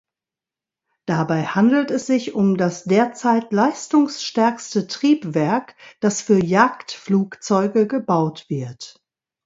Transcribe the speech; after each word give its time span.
Dabei 1.05 1.43
handelt 1.45 1.91
es 1.91 2.07
sich 2.07 2.33
um 2.33 2.57
das 2.57 2.85
derzeit 2.85 3.51
leistungsstärkste 3.53 4.87
Triebwerk, 4.87 5.75
das 5.99 6.23
für 6.23 6.43
Jagdflugzeuge 6.43 7.85
gebaut 7.85 8.45
wird. 8.49 8.99